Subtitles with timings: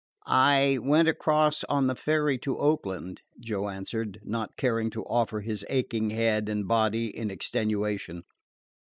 [0.25, 5.63] "I went across on the ferry to Oakland," Joe answered, not caring to offer his
[5.69, 8.23] aching head and body in extenuation.